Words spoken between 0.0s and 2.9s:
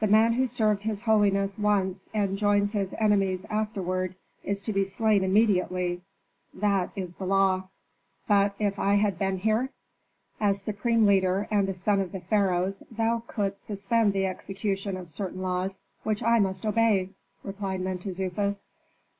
The man who served his holiness once and joins